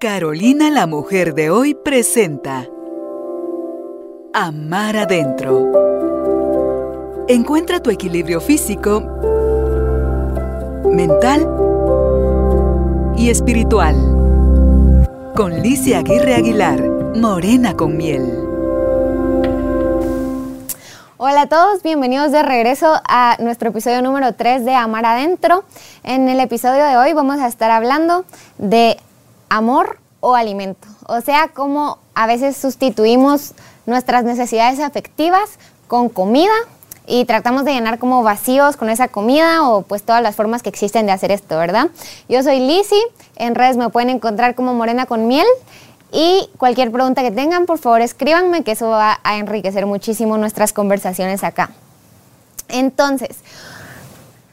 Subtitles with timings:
[0.00, 2.68] Carolina la mujer de hoy presenta
[4.32, 7.26] Amar adentro.
[7.26, 9.00] Encuentra tu equilibrio físico,
[10.84, 11.48] mental
[13.16, 13.96] y espiritual.
[15.34, 16.80] Con Licia Aguirre Aguilar,
[17.16, 18.22] Morena con miel.
[21.16, 25.64] Hola a todos, bienvenidos de regreso a nuestro episodio número 3 de Amar Adentro.
[26.04, 28.24] En el episodio de hoy vamos a estar hablando
[28.58, 28.96] de
[29.48, 30.88] amor o alimento.
[31.06, 33.52] O sea, cómo a veces sustituimos
[33.86, 36.52] nuestras necesidades afectivas con comida
[37.06, 40.68] y tratamos de llenar como vacíos con esa comida o pues todas las formas que
[40.68, 41.88] existen de hacer esto, ¿verdad?
[42.28, 43.02] Yo soy Lizzy,
[43.36, 45.46] en redes me pueden encontrar como Morena con Miel
[46.12, 50.74] y cualquier pregunta que tengan, por favor escríbanme que eso va a enriquecer muchísimo nuestras
[50.74, 51.70] conversaciones acá.
[52.68, 53.38] Entonces,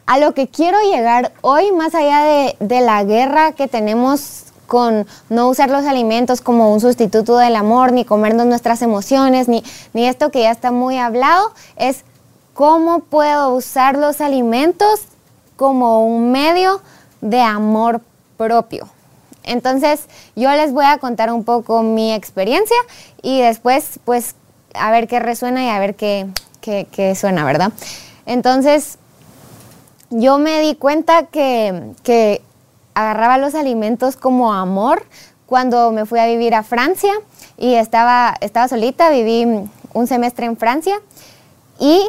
[0.05, 5.07] a lo que quiero llegar hoy, más allá de, de la guerra que tenemos con
[5.29, 10.07] no usar los alimentos como un sustituto del amor, ni comernos nuestras emociones, ni, ni
[10.07, 12.03] esto que ya está muy hablado, es
[12.53, 15.01] cómo puedo usar los alimentos
[15.55, 16.81] como un medio
[17.21, 18.01] de amor
[18.37, 18.87] propio.
[19.43, 22.77] Entonces, yo les voy a contar un poco mi experiencia
[23.21, 24.35] y después, pues,
[24.73, 26.27] a ver qué resuena y a ver qué,
[26.61, 27.71] qué, suena, ¿verdad?
[28.25, 28.97] Entonces,
[30.09, 32.41] yo me di cuenta que, que
[32.95, 35.03] agarraba los alimentos como amor
[35.45, 37.13] cuando me fui a vivir a Francia
[37.57, 39.45] y estaba, estaba solita, viví
[39.93, 40.95] un semestre en Francia
[41.79, 42.03] y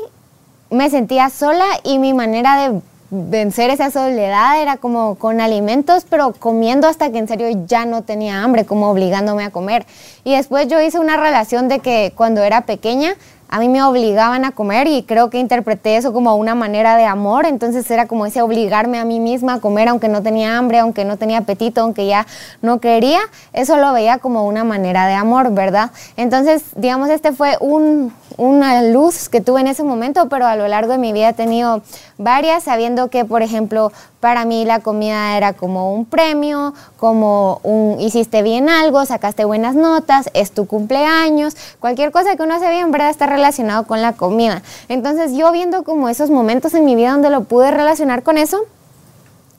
[0.71, 6.33] me sentía sola y mi manera de vencer esa soledad era como con alimentos, pero
[6.33, 9.87] comiendo hasta que en serio ya no tenía hambre, como obligándome a comer.
[10.25, 13.15] Y después yo hice una relación de que cuando era pequeña
[13.49, 17.05] a mí me obligaban a comer y creo que interpreté eso como una manera de
[17.05, 20.79] amor, entonces era como ese obligarme a mí misma a comer aunque no tenía hambre,
[20.79, 22.27] aunque no tenía apetito, aunque ya
[22.63, 23.21] no quería,
[23.53, 25.91] eso lo veía como una manera de amor, ¿verdad?
[26.17, 30.69] Entonces, digamos, este fue un, una luz que tuve en ese momento, pero a lo
[30.69, 31.83] largo de mi vida he tenido
[32.19, 38.01] varias, sabiendo que, por ejemplo, para mí la comida era como un premio, como un
[38.01, 42.91] hiciste bien algo, sacaste buenas notas, es tu cumpleaños, cualquier cosa que uno hace bien,
[42.91, 43.11] ¿verdad?
[43.11, 44.63] Está relacionado con la comida.
[44.89, 48.65] Entonces yo viendo como esos momentos en mi vida donde lo pude relacionar con eso,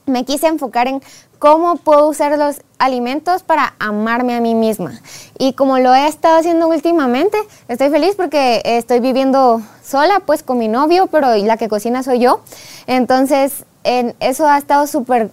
[0.06, 1.02] me quise enfocar en
[1.38, 5.00] cómo puedo usar los alimentos para amarme a mí misma.
[5.38, 7.38] Y como lo he estado haciendo últimamente,
[7.68, 12.20] estoy feliz porque estoy viviendo sola, pues con mi novio, pero la que cocina soy
[12.20, 12.40] yo.
[12.86, 15.30] Entonces, en eso ha estado súper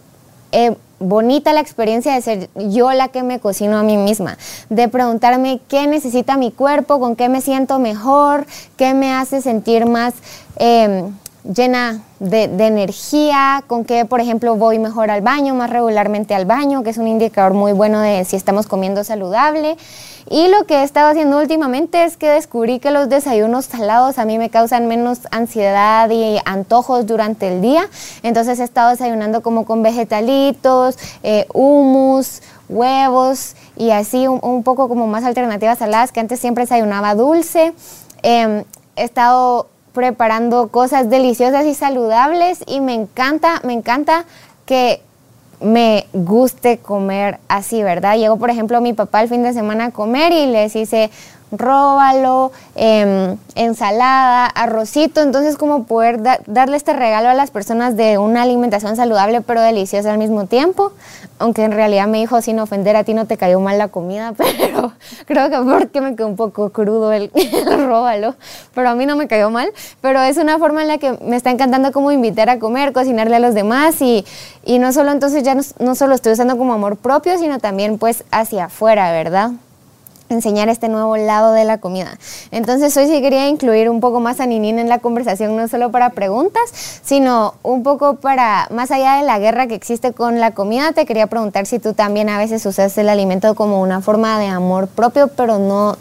[0.52, 4.38] eh, bonita la experiencia de ser yo la que me cocino a mí misma,
[4.70, 8.46] de preguntarme qué necesita mi cuerpo, con qué me siento mejor,
[8.78, 10.14] qué me hace sentir más...
[10.58, 11.04] Eh,
[11.54, 16.84] llena de, energía, con que, por ejemplo, voy mejor al baño, más regularmente al baño,
[16.84, 19.78] que es un indicador muy bueno de si estamos comiendo saludable.
[20.28, 24.26] Y lo que he estado haciendo últimamente es que descubrí que los desayunos salados a
[24.26, 27.88] mí me causan menos ansiedad y antojos durante el día.
[28.24, 35.06] Entonces he estado desayunando como con vegetalitos, eh, humus, huevos y así un, poco como
[35.06, 37.74] más alternativas saladas que antes siempre desayunaba dulce.
[38.24, 38.64] Em,
[38.96, 44.26] he estado preparando cosas deliciosas y saludables y me encanta, me encanta
[44.68, 45.02] que
[45.62, 48.18] me guste comer así, ¿verdad?
[48.18, 51.10] Llego, por ejemplo, mi papá el fin de semana a comer y les hice
[51.52, 58.42] róbalo, em, ensalada, arrocito, entonces como poder darle este regalo a las personas de una
[58.42, 60.92] alimentación saludable pero deliciosa al mismo tiempo,
[61.40, 64.34] aunque en realidad me dijo sin ofender a ti no te cayó mal la comida,
[64.38, 64.94] pero
[65.26, 67.32] creo que porque me quedó un poco crudo el,
[67.88, 68.36] róbalo,
[68.74, 71.36] pero a mí no me cayó mal, pero es una forma en la que me
[71.36, 74.02] está encantando como invitar a comer, cocinarle a los demás.
[74.02, 74.26] Y,
[74.64, 77.98] y no solo entonces ya no, no solo estoy usando como amor propio, sino también
[77.98, 79.52] pues hacia afuera, ¿verdad?
[80.30, 82.18] Enseñar este nuevo lado de la comida.
[82.52, 85.92] Entonces hoy sí quería incluir un poco más a Ninin en la conversación, no solo
[85.92, 86.64] para preguntas,
[87.04, 91.06] sino un poco para, más allá de la guerra que existe con la comida, te
[91.06, 94.88] quería preguntar si tú también a veces usas el alimento como una forma de amor
[94.88, 95.98] propio, pero no...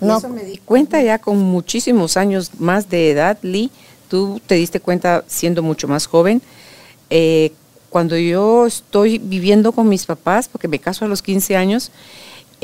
[0.00, 0.18] no.
[0.18, 3.70] Eso me di cuenta ya con muchísimos años más de edad, Lee,
[4.08, 6.40] tú te diste cuenta siendo mucho más joven.
[7.10, 7.52] Eh,
[7.94, 11.92] cuando yo estoy viviendo con mis papás, porque me caso a los 15 años,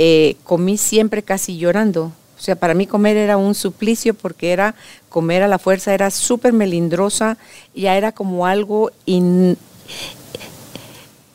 [0.02, 2.04] eh, comí siempre casi llorando.
[2.38, 4.74] O sea, para mí comer era un suplicio porque era
[5.10, 7.36] comer a la fuerza, era súper melindrosa,
[7.74, 8.90] ya era como algo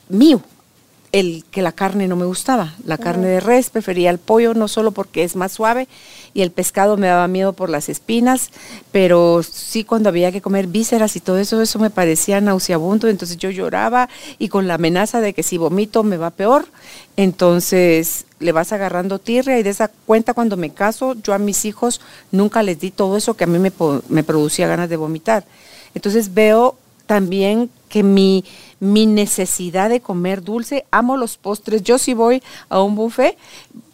[0.08, 0.42] mío.
[1.18, 2.74] El que la carne no me gustaba.
[2.84, 5.88] La carne de res, prefería el pollo, no solo porque es más suave,
[6.34, 8.50] y el pescado me daba miedo por las espinas,
[8.92, 13.38] pero sí cuando había que comer vísceras y todo eso, eso me parecía nauseabundo, entonces
[13.38, 16.66] yo lloraba y con la amenaza de que si vomito me va peor,
[17.16, 21.64] entonces le vas agarrando tirria y de esa cuenta cuando me caso, yo a mis
[21.64, 23.72] hijos nunca les di todo eso que a mí me,
[24.10, 25.46] me producía ganas de vomitar.
[25.94, 26.76] Entonces veo
[27.06, 28.44] también que mi,
[28.78, 31.82] mi necesidad de comer dulce, amo los postres.
[31.82, 33.38] Yo si voy a un buffet,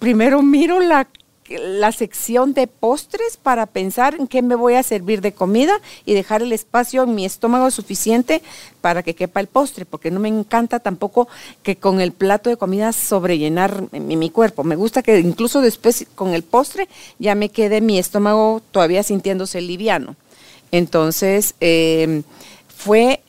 [0.01, 1.07] primero miro la
[1.49, 6.15] la sección de postres para pensar en qué me voy a servir de comida y
[6.15, 8.41] dejar el espacio en mi estómago suficiente
[8.81, 11.29] para que quepa el postre, porque no me encanta tampoco
[11.63, 14.65] que con el plato de comida sobrellenar mi, mi cuerpo.
[14.65, 16.89] Me gusta que incluso después con el postre
[17.19, 20.17] ya me quede mi estómago todavía sintiéndose liviano.
[20.71, 22.23] Entonces, eh,
[22.75, 23.21] fue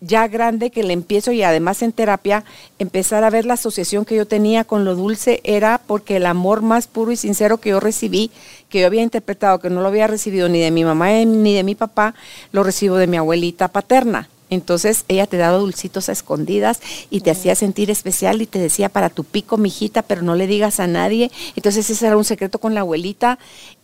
[0.00, 2.44] ya grande que le empiezo y además en terapia
[2.78, 6.62] empezar a ver la asociación que yo tenía con lo dulce era porque el amor
[6.62, 8.30] más puro y sincero que yo recibí,
[8.68, 11.62] que yo había interpretado que no lo había recibido ni de mi mamá ni de
[11.62, 12.14] mi papá,
[12.52, 14.28] lo recibo de mi abuelita paterna.
[14.50, 18.88] Entonces ella te daba dulcitos a escondidas y te hacía sentir especial y te decía
[18.88, 21.30] para tu pico, mijita, pero no le digas a nadie.
[21.54, 23.38] Entonces ese era un secreto con la abuelita.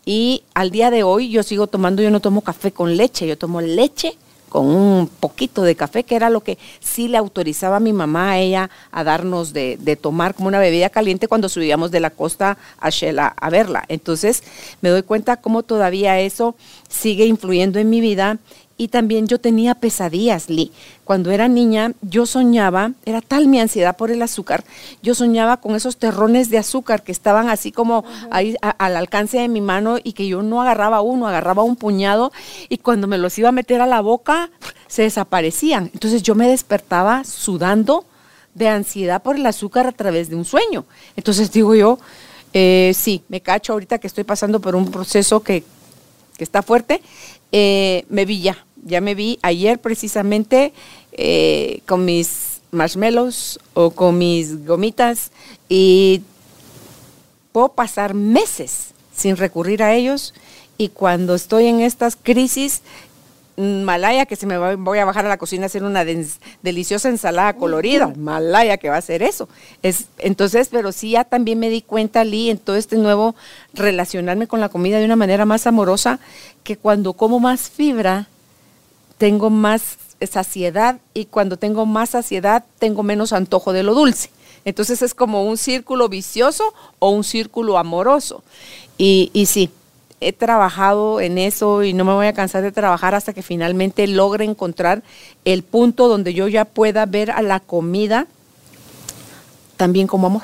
[0.04, 3.38] Y al día de hoy yo sigo tomando, yo no tomo café con leche, yo
[3.38, 4.16] tomo leche
[4.48, 8.32] con un poquito de café, que era lo que sí le autorizaba a mi mamá
[8.32, 12.58] a ella a darnos de, tomar como una bebida caliente cuando subíamos de la costa
[12.78, 13.84] a Shela a verla.
[13.88, 14.42] Entonces
[14.80, 16.54] me doy cuenta cómo todavía eso
[16.88, 18.38] sigue influyendo en mi vida
[18.78, 20.70] y también yo tenía pesadillas, Lee.
[21.04, 24.64] Cuando era niña, yo soñaba, era tal mi ansiedad por el azúcar,
[25.02, 29.48] yo soñaba con esos terrones de azúcar que estaban así como ahí al alcance de
[29.48, 32.32] mi mano y que yo no agarraba uno, agarraba un puñado
[32.68, 34.50] y cuando me los iba a meter a la boca,
[34.88, 35.90] se desaparecían.
[35.94, 38.04] Entonces yo me despertaba sudando
[38.54, 40.84] de ansiedad por el azúcar a través de un sueño.
[41.14, 41.98] Entonces digo yo,
[42.52, 45.62] eh, sí, me cacho ahorita que estoy pasando por un proceso que,
[46.36, 47.02] que está fuerte,
[47.52, 50.72] eh, me vi ya, ya me vi ayer precisamente
[51.12, 55.30] eh, con mis marshmallows o con mis gomitas
[55.68, 56.22] y
[57.52, 60.34] puedo pasar meses sin recurrir a ellos
[60.78, 62.82] y cuando estoy en estas crisis
[63.56, 66.04] Malaya que se me voy a bajar a la cocina a hacer una
[66.62, 69.48] deliciosa ensalada colorida, Malaya que va a hacer eso.
[69.82, 73.34] Es, entonces, pero sí ya también me di cuenta, Lee, en todo este nuevo
[73.72, 76.20] relacionarme con la comida de una manera más amorosa,
[76.64, 78.28] que cuando como más fibra,
[79.16, 79.96] tengo más
[80.30, 84.30] saciedad y cuando tengo más saciedad, tengo menos antojo de lo dulce.
[84.66, 88.42] Entonces es como un círculo vicioso o un círculo amoroso.
[88.98, 89.70] Y, y sí,
[90.20, 94.06] he trabajado en eso y no me voy a cansar de trabajar hasta que finalmente
[94.06, 95.02] logre encontrar
[95.44, 98.26] el punto donde yo ya pueda ver a la comida
[99.76, 100.42] también como amor.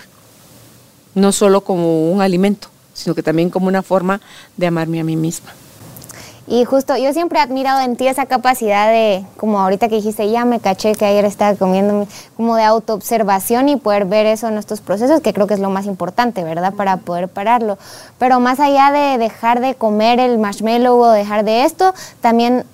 [1.14, 4.20] No solo como un alimento, sino que también como una forma
[4.56, 5.52] de amarme a mí misma.
[6.46, 10.30] Y justo yo siempre he admirado en ti esa capacidad de, como ahorita que dijiste,
[10.30, 12.06] ya me caché que ayer estaba comiendo,
[12.36, 15.70] como de autoobservación y poder ver eso en estos procesos, que creo que es lo
[15.70, 16.74] más importante, ¿verdad?
[16.74, 17.78] Para poder pararlo.
[18.18, 22.64] Pero más allá de dejar de comer el marshmallow o dejar de esto, también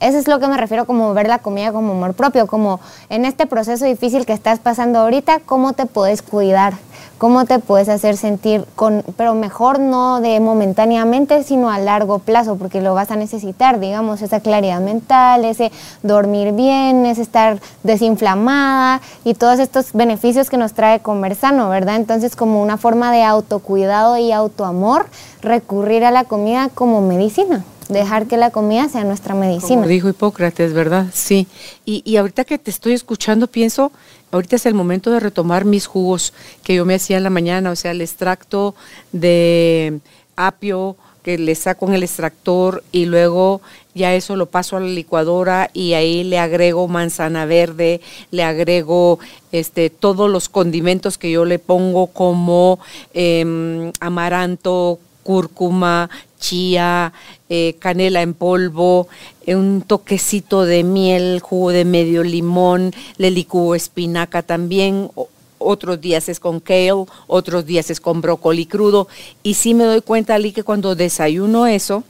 [0.00, 3.24] eso es lo que me refiero como ver la comida como amor propio, como en
[3.24, 6.74] este proceso difícil que estás pasando ahorita, ¿cómo te puedes cuidar?
[7.16, 12.56] ¿Cómo te puedes hacer sentir con, pero mejor no de momentáneamente, sino a largo plazo,
[12.56, 15.72] porque lo vas a necesitar, digamos, esa claridad mental, ese
[16.02, 21.96] dormir bien, ese estar desinflamada y todos estos beneficios que nos trae comer sano, ¿verdad?
[21.96, 25.06] Entonces, como una forma de autocuidado y autoamor,
[25.40, 29.76] recurrir a la comida como medicina dejar que la comida sea nuestra medicina.
[29.76, 31.06] Como dijo Hipócrates, ¿verdad?
[31.12, 31.46] Sí.
[31.84, 33.92] Y, y ahorita que te estoy escuchando, pienso,
[34.32, 37.70] ahorita es el momento de retomar mis jugos que yo me hacía en la mañana,
[37.70, 38.74] o sea, el extracto
[39.12, 40.00] de
[40.36, 43.60] apio que le saco en el extractor y luego
[43.96, 48.00] ya eso lo paso a la licuadora y ahí le agrego manzana verde,
[48.30, 49.18] le agrego
[49.50, 52.78] este todos los condimentos que yo le pongo como
[53.12, 57.12] em, amaranto, cúrcuma, chía,
[57.48, 59.08] eh, canela en polvo,
[59.44, 65.10] eh, un toquecito de miel, jugo de medio limón, le licúo espinaca también.
[65.58, 69.08] Otros días es con kale, otros días es con brócoli crudo.
[69.42, 72.04] Y sí me doy cuenta, Ali, que cuando desayuno eso,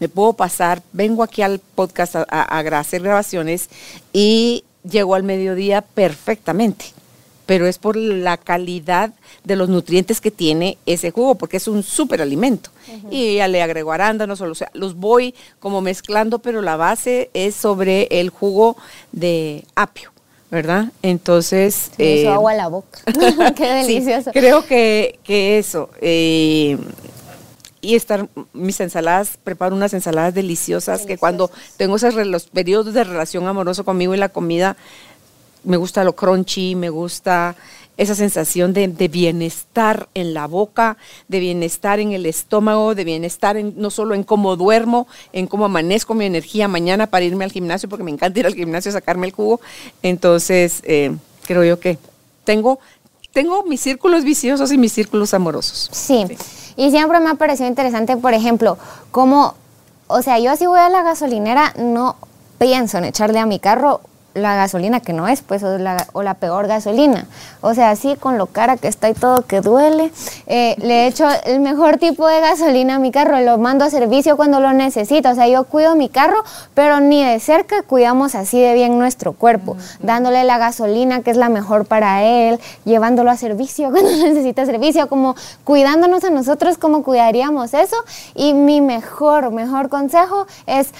[0.00, 3.70] me puedo pasar, vengo aquí al podcast a hacer grabaciones
[4.12, 6.95] y llego al mediodía perfectamente
[7.46, 9.12] pero es por la calidad
[9.44, 12.70] de los nutrientes que tiene ese jugo, porque es un súper alimento.
[13.10, 17.54] Y ya le agrego arándanos, o sea, los voy como mezclando, pero la base es
[17.54, 18.76] sobre el jugo
[19.12, 20.12] de apio.
[20.48, 20.92] ¿verdad?
[21.02, 21.90] Entonces...
[21.98, 23.00] Me hizo agua a la boca.
[23.56, 24.30] Qué delicioso.
[24.32, 25.90] creo que, que eso.
[26.00, 26.78] eh,
[27.86, 33.04] y estar mis ensaladas, preparo unas ensaladas deliciosas, que cuando tengo esos los periodos de
[33.04, 34.76] relación amoroso conmigo y la comida,
[35.66, 37.56] me gusta lo crunchy, me gusta
[37.96, 40.96] esa sensación de, de bienestar en la boca,
[41.28, 45.64] de bienestar en el estómago, de bienestar en, no solo en cómo duermo, en cómo
[45.64, 48.92] amanezco mi energía mañana para irme al gimnasio, porque me encanta ir al gimnasio a
[48.92, 49.60] sacarme el jugo.
[50.02, 51.98] Entonces, eh, creo yo que
[52.44, 52.78] tengo,
[53.32, 55.88] tengo mis círculos viciosos y mis círculos amorosos.
[55.92, 56.26] Sí.
[56.76, 58.76] Y siempre me ha parecido interesante, por ejemplo,
[59.10, 59.54] como,
[60.06, 62.16] o sea, yo si voy a la gasolinera, no
[62.58, 64.02] pienso en echarle a mi carro
[64.36, 67.26] la gasolina que no es, pues, o la, o la peor gasolina.
[67.60, 70.12] O sea, así con lo cara que está y todo que duele,
[70.46, 74.36] eh, le echo el mejor tipo de gasolina a mi carro, lo mando a servicio
[74.36, 75.30] cuando lo necesito.
[75.30, 79.32] O sea, yo cuido mi carro, pero ni de cerca cuidamos así de bien nuestro
[79.32, 84.66] cuerpo, dándole la gasolina que es la mejor para él, llevándolo a servicio cuando necesita
[84.66, 87.96] servicio, como cuidándonos a nosotros como cuidaríamos eso.
[88.34, 90.90] Y mi mejor, mejor consejo es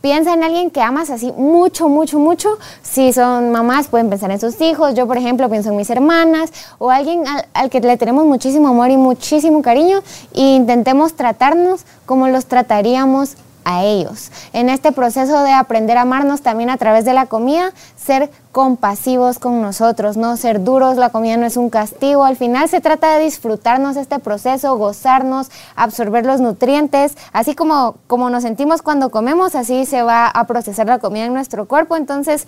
[0.00, 2.58] Piensa en alguien que amas así mucho, mucho, mucho.
[2.82, 4.94] Si son mamás, pueden pensar en sus hijos.
[4.94, 8.68] Yo, por ejemplo, pienso en mis hermanas o alguien al, al que le tenemos muchísimo
[8.68, 10.02] amor y muchísimo cariño
[10.34, 14.30] e intentemos tratarnos como los trataríamos a ellos.
[14.52, 19.38] En este proceso de aprender a amarnos también a través de la comida, ser compasivos
[19.38, 23.16] con nosotros, no ser duros, la comida no es un castigo, al final se trata
[23.16, 29.54] de disfrutarnos este proceso, gozarnos, absorber los nutrientes, así como, como nos sentimos cuando comemos,
[29.54, 32.46] así se va a procesar la comida en nuestro cuerpo, entonces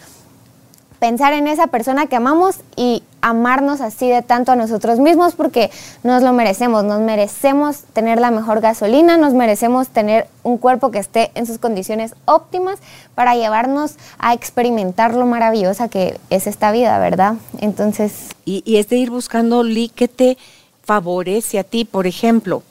[0.98, 5.70] pensar en esa persona que amamos y amarnos así de tanto a nosotros mismos porque
[6.02, 10.98] nos lo merecemos, nos merecemos tener la mejor gasolina, nos merecemos tener un cuerpo que
[10.98, 12.80] esté en sus condiciones óptimas
[13.14, 17.36] para llevarnos a experimentar lo maravillosa que es esta vida, ¿verdad?
[17.58, 20.36] Entonces, Y, es de ir buscando, Lee, que te
[20.84, 21.84] favorece a ti.
[21.84, 22.64] Por ejemplo,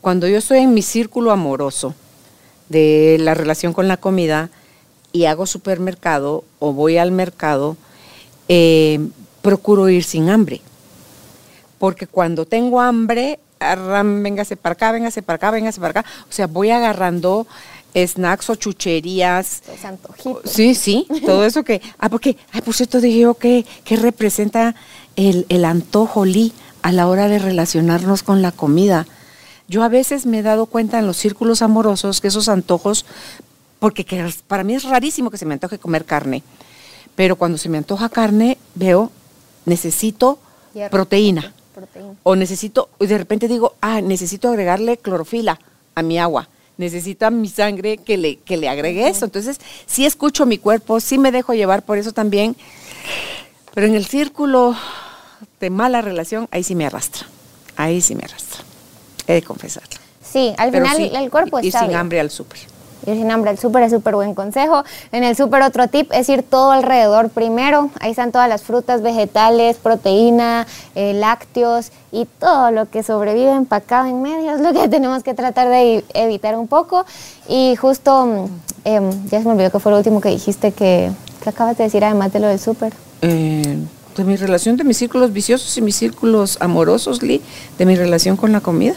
[0.00, 1.94] cuando yo estoy en mi círculo amoroso
[2.68, 4.50] de la relación con la comida
[5.10, 7.76] y hago supermercado o voy al mercado,
[8.48, 9.00] eh,
[9.46, 10.60] procuro ir sin hambre.
[11.78, 16.04] Porque cuando tengo hambre, arran, véngase para acá, véngase para acá, véngase para acá.
[16.28, 17.46] O sea, voy agarrando
[17.94, 19.62] snacks o chucherías.
[19.64, 20.42] pues antojito.
[20.44, 21.80] Sí, sí, todo eso que...
[21.98, 24.74] Ah, porque, ay, por cierto, dije yo que, que representa
[25.14, 29.06] el, el antojo, Lee, a la hora de relacionarnos con la comida.
[29.68, 33.06] Yo a veces me he dado cuenta en los círculos amorosos que esos antojos,
[33.78, 36.42] porque que para mí es rarísimo que se me antoje comer carne,
[37.14, 39.10] pero cuando se me antoja carne, veo,
[39.66, 40.38] necesito
[40.74, 40.90] Hierro.
[40.90, 41.52] proteína.
[41.74, 42.14] Proteína.
[42.22, 45.60] O necesito, y de repente digo, ah, necesito agregarle clorofila
[45.94, 46.48] a mi agua.
[46.78, 49.24] Necesita mi sangre que le, que le agregue eso.
[49.24, 52.56] Entonces, sí escucho mi cuerpo, sí me dejo llevar por eso también.
[53.74, 54.74] Pero en el círculo
[55.60, 57.26] de mala relación, ahí sí me arrastra.
[57.76, 58.62] Ahí sí me arrastra.
[59.26, 59.96] He de confesarlo.
[60.22, 62.00] Sí, al Pero final sí, el cuerpo está sin bien.
[62.00, 62.58] hambre al súper.
[63.04, 64.84] Ir sin hambre al súper es súper buen consejo.
[65.12, 67.90] En el súper otro tip es ir todo alrededor primero.
[68.00, 74.06] Ahí están todas las frutas, vegetales, proteína, eh, lácteos y todo lo que sobrevive empacado
[74.06, 77.04] en medio es lo que tenemos que tratar de evitar un poco.
[77.48, 78.46] Y justo, mm,
[78.84, 81.10] em, ya se me olvidó que fue lo último que dijiste que,
[81.42, 82.92] que acabas de decir además de lo del súper.
[83.22, 83.78] Eh,
[84.16, 87.42] de mi relación, de mis círculos viciosos y mis círculos amorosos, Lee,
[87.78, 88.94] de mi relación con la comida.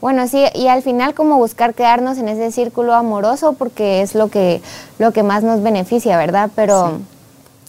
[0.00, 4.28] Bueno, sí, y al final como buscar quedarnos en ese círculo amoroso porque es lo
[4.28, 4.62] que,
[4.98, 6.50] lo que más nos beneficia, ¿verdad?
[6.54, 6.98] Pero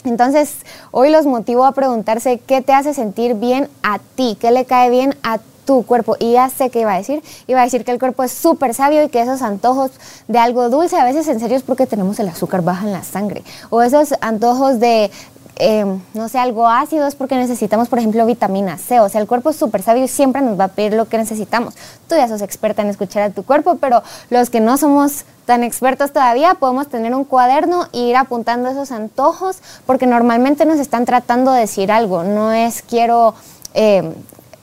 [0.04, 0.58] entonces
[0.92, 4.90] hoy los motivo a preguntarse qué te hace sentir bien a ti, qué le cae
[4.90, 6.16] bien a tu cuerpo.
[6.20, 7.22] Y ya sé qué iba a decir.
[7.46, 9.92] Iba a decir que el cuerpo es súper sabio y que esos antojos
[10.28, 13.04] de algo dulce a veces en serio es porque tenemos el azúcar baja en la
[13.04, 13.44] sangre.
[13.70, 15.12] O esos antojos de
[15.60, 19.02] eh, no sé, algo ácido es porque necesitamos, por ejemplo, vitamina C.
[19.02, 21.18] O sea, el cuerpo es súper sabio y siempre nos va a pedir lo que
[21.18, 21.76] necesitamos.
[22.08, 25.64] Tú ya sos experta en escuchar a tu cuerpo, pero los que no somos tan
[25.64, 31.04] expertos todavía, podemos tener un cuaderno e ir apuntando esos antojos, porque normalmente nos están
[31.04, 32.24] tratando de decir algo.
[32.24, 33.34] No es quiero
[33.74, 34.14] eh,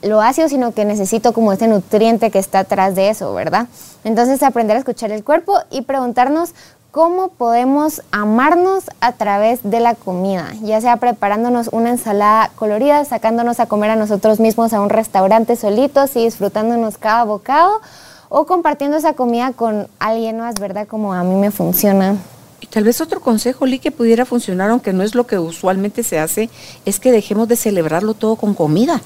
[0.00, 3.66] lo ácido, sino que necesito como ese nutriente que está atrás de eso, ¿verdad?
[4.04, 6.54] Entonces, aprender a escuchar el cuerpo y preguntarnos
[6.96, 13.60] cómo podemos amarnos a través de la comida, ya sea preparándonos una ensalada colorida, sacándonos
[13.60, 17.82] a comer a nosotros mismos a un restaurante solitos y disfrutándonos cada bocado,
[18.30, 20.88] o compartiendo esa comida con alguien más, ¿verdad?
[20.88, 22.16] Como a mí me funciona.
[22.62, 26.02] Y tal vez otro consejo, Lee, que pudiera funcionar, aunque no es lo que usualmente
[26.02, 26.48] se hace,
[26.86, 29.02] es que dejemos de celebrarlo todo con comida.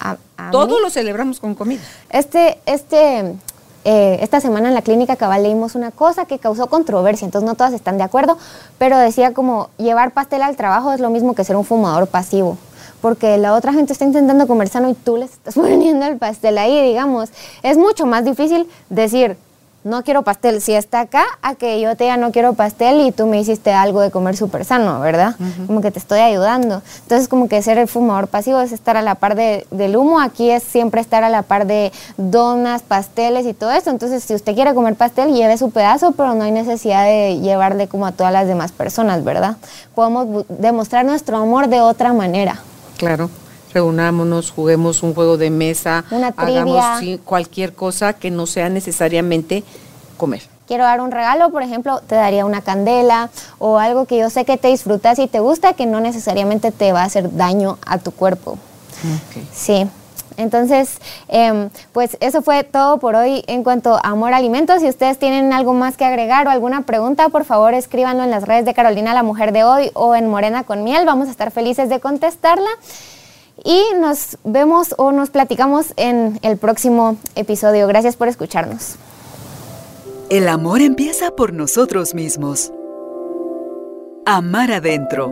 [0.00, 1.82] A- a Todo mí- lo celebramos con comida.
[2.08, 3.34] Este, este
[3.84, 7.54] eh, esta semana en la clínica cabal leímos una cosa que causó controversia, entonces no
[7.54, 8.36] todas están de acuerdo,
[8.78, 12.56] pero decía como llevar pastel al trabajo es lo mismo que ser un fumador pasivo
[13.00, 16.58] porque la otra gente está intentando comer sano y tú les estás poniendo el pastel
[16.58, 17.30] ahí, digamos.
[17.62, 19.36] Es mucho más difícil decir,
[19.82, 23.12] no quiero pastel si está acá, a que yo te diga no quiero pastel y
[23.12, 25.36] tú me hiciste algo de comer súper sano, ¿verdad?
[25.66, 26.82] Como que te estoy ayudando.
[27.02, 30.20] Entonces, como que ser el fumador pasivo es estar a la par de, del humo,
[30.20, 33.90] aquí es siempre estar a la par de donas, pasteles y todo eso.
[33.90, 37.88] Entonces, si usted quiere comer pastel, lleve su pedazo, pero no hay necesidad de llevarle
[37.88, 39.56] como a todas las demás personas, ¿verdad?
[39.94, 42.60] Podemos demostrar nuestro amor de otra manera.
[42.98, 43.30] Claro
[43.72, 46.04] reunámonos, juguemos un juego de mesa,
[46.36, 46.84] hagamos
[47.24, 49.64] cualquier cosa que no sea necesariamente
[50.16, 50.42] comer.
[50.66, 54.44] Quiero dar un regalo, por ejemplo, te daría una candela o algo que yo sé
[54.44, 57.98] que te disfrutas y te gusta, que no necesariamente te va a hacer daño a
[57.98, 58.56] tu cuerpo.
[59.52, 59.88] Sí.
[60.36, 60.98] Entonces,
[61.28, 64.80] em, pues eso fue todo por hoy en cuanto a amor alimentos.
[64.80, 68.44] Si ustedes tienen algo más que agregar o alguna pregunta, por favor escríbanlo en las
[68.44, 71.04] redes de Carolina la Mujer de hoy o en Morena con Miel.
[71.04, 72.70] Vamos a estar felices de contestarla
[73.64, 77.86] y nos vemos o nos platicamos en el próximo episodio.
[77.86, 78.96] Gracias por escucharnos.
[80.28, 82.72] El amor empieza por nosotros mismos.
[84.26, 85.28] Amar adentro.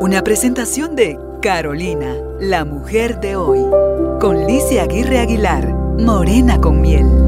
[0.00, 3.64] Una presentación de Carolina, la mujer de hoy,
[4.20, 7.25] con Licia Aguirre Aguilar, Morena con miel.